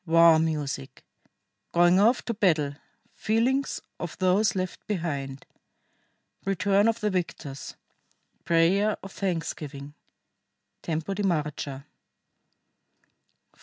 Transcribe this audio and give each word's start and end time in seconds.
WAR 0.07 0.39
MUSIC. 0.39 1.03
GOING 1.73 1.99
OFF 1.99 2.25
TO 2.25 2.33
BATTLE. 2.33 2.73
FEELINGS 3.13 3.81
OF 3.99 4.17
THOSE 4.17 4.55
LEFT 4.55 4.87
BEHIND. 4.87 5.45
RETURN 6.43 6.87
OF 6.87 6.99
THE 7.01 7.11
VICTORS. 7.11 7.75
PRAYER 8.43 8.97
OF 9.03 9.11
THANKSGIVING 9.11 9.93
(Tempo 10.81 11.13
di 11.13 11.21
marcia) 11.21 11.85
4. 13.53 13.59